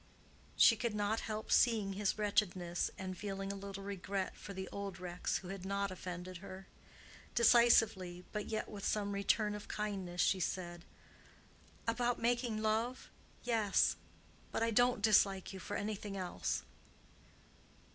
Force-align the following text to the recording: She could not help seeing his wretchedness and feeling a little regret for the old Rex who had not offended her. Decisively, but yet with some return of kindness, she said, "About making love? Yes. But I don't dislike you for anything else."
She 0.55 0.75
could 0.75 0.95
not 0.95 1.19
help 1.29 1.51
seeing 1.51 1.93
his 1.93 2.17
wretchedness 2.17 2.89
and 2.97 3.15
feeling 3.15 3.51
a 3.51 3.55
little 3.55 3.83
regret 3.83 4.35
for 4.35 4.51
the 4.51 4.67
old 4.71 4.99
Rex 4.99 5.37
who 5.37 5.49
had 5.49 5.63
not 5.63 5.91
offended 5.91 6.37
her. 6.37 6.65
Decisively, 7.35 8.25
but 8.31 8.47
yet 8.47 8.67
with 8.67 8.83
some 8.83 9.11
return 9.11 9.53
of 9.53 9.67
kindness, 9.67 10.19
she 10.19 10.39
said, 10.39 10.85
"About 11.87 12.19
making 12.19 12.63
love? 12.63 13.11
Yes. 13.43 13.95
But 14.51 14.63
I 14.63 14.71
don't 14.71 15.03
dislike 15.03 15.53
you 15.53 15.59
for 15.59 15.77
anything 15.77 16.17
else." 16.17 16.63